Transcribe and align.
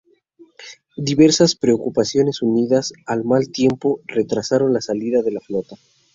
Diversas 0.97 1.55
preocupaciones 1.55 2.41
unidas 2.41 2.91
al 3.05 3.23
mal 3.23 3.51
tiempo 3.51 4.01
retrasaron 4.07 4.73
la 4.73 4.81
salida 4.81 5.21
de 5.21 5.29
la 5.29 5.41
flota. 5.41 5.75